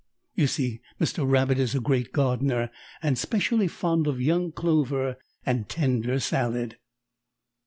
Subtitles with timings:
[0.33, 1.29] You see Mr.
[1.29, 2.71] Rabbit is a great gardener,
[3.03, 6.79] and specially fond of young clover and tender salad.